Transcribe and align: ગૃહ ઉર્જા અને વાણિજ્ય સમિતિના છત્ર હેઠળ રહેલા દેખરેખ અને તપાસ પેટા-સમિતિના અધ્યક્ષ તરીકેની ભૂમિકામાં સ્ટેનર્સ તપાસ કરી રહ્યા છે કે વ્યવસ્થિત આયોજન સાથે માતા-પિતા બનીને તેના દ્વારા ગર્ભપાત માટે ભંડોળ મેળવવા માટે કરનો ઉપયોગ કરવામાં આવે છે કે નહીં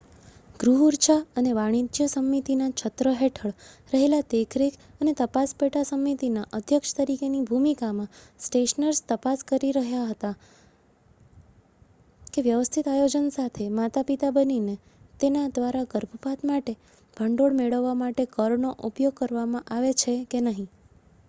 ગૃહ 0.59 0.79
ઉર્જા 0.83 1.15
અને 1.35 1.51
વાણિજ્ય 1.53 2.05
સમિતિના 2.11 2.69
છત્ર 2.77 3.07
હેઠળ 3.17 3.51
રહેલા 3.91 4.21
દેખરેખ 4.29 4.77
અને 5.01 5.11
તપાસ 5.13 5.51
પેટા-સમિતિના 5.55 6.45
અધ્યક્ષ 6.53 6.93
તરીકેની 6.93 7.43
ભૂમિકામાં 7.43 8.09
સ્ટેનર્સ 8.39 9.01
તપાસ 9.03 9.45
કરી 9.45 9.69
રહ્યા 9.71 10.15
છે 10.15 10.31
કે 12.31 12.39
વ્યવસ્થિત 12.41 12.89
આયોજન 12.89 13.27
સાથે 13.31 13.67
માતા-પિતા 13.75 14.31
બનીને 14.31 14.75
તેના 15.19 15.47
દ્વારા 15.51 15.87
ગર્ભપાત 15.91 16.39
માટે 16.45 16.73
ભંડોળ 17.17 17.59
મેળવવા 17.59 17.97
માટે 17.99 18.25
કરનો 18.33 18.73
ઉપયોગ 18.83 19.15
કરવામાં 19.15 19.69
આવે 19.69 19.93
છે 19.97 20.17
કે 20.25 20.39
નહીં 20.43 20.69